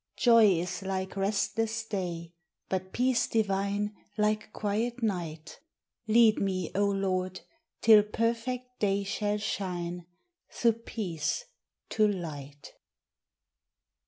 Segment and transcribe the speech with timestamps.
[0.17, 2.33] Joy is like restless day;
[2.69, 5.59] but peace divine Like quiet night:
[6.07, 7.41] Lead me, O Lord,—
[7.83, 10.07] till perfect Day shall shine,
[10.49, 11.45] Through Peace
[11.91, 12.73] to Light.